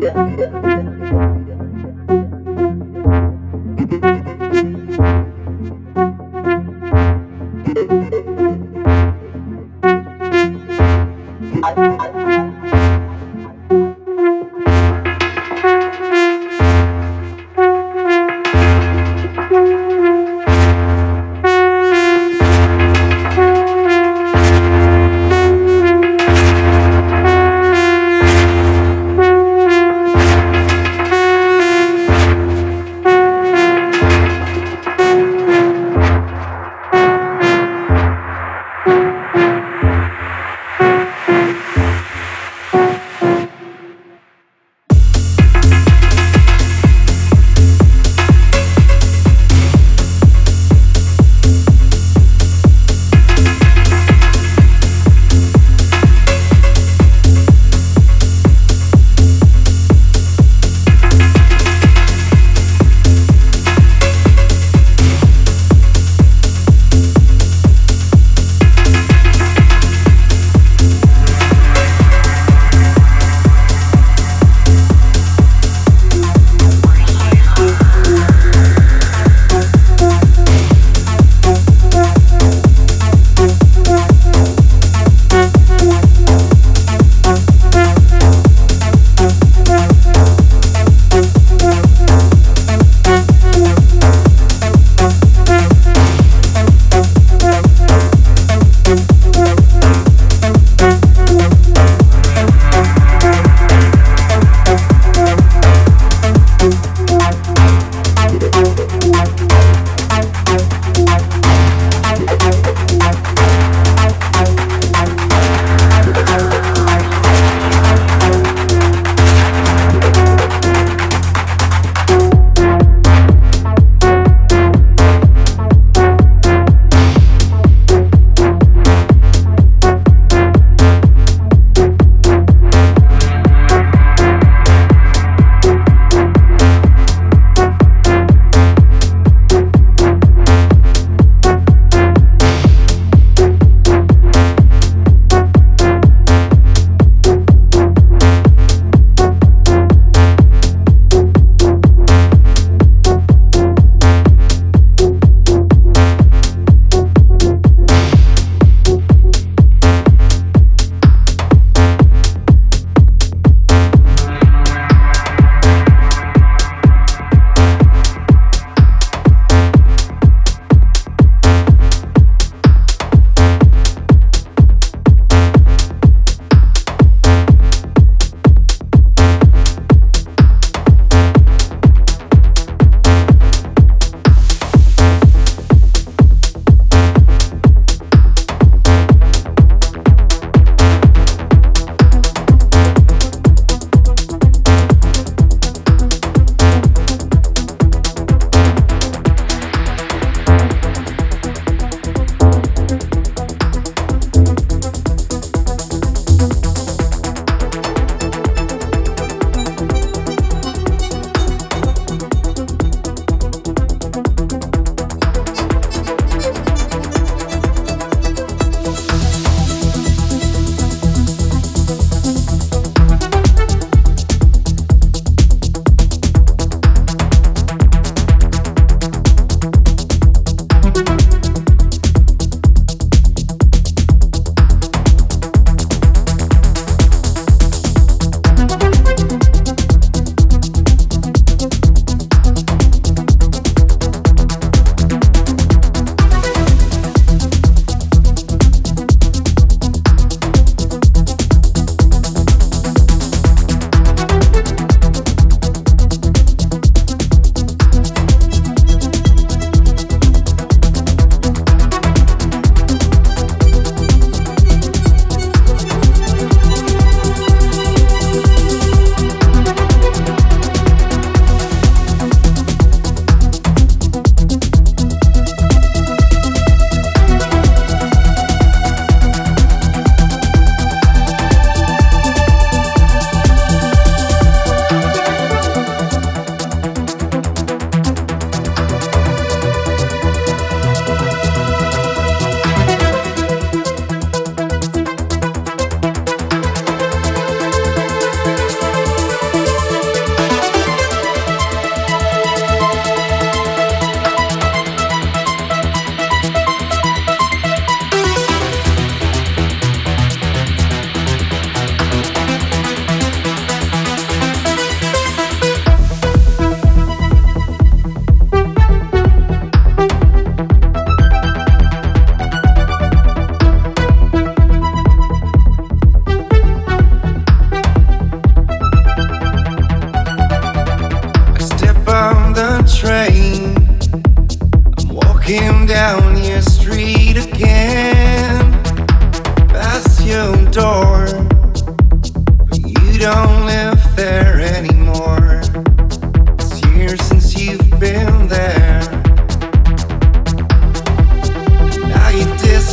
[0.00, 0.79] Thank you.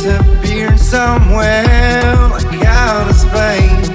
[0.08, 3.88] disappearing somewhere like outer space.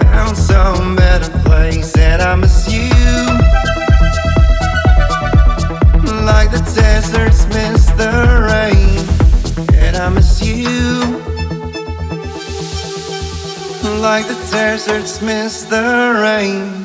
[0.00, 2.88] Found some better place, and I miss you.
[6.24, 8.14] Like the deserts miss the
[8.48, 8.98] rain,
[9.74, 11.00] and I miss you.
[14.00, 16.79] Like the deserts miss the rain.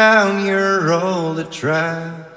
[0.00, 2.29] You're all the time.